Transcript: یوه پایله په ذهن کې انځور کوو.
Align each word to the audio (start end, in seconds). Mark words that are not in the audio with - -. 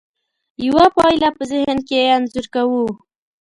یوه 0.67 0.85
پایله 0.95 1.29
په 1.37 1.43
ذهن 1.51 1.77
کې 1.87 1.99
انځور 2.15 2.45
کوو. 2.55 2.83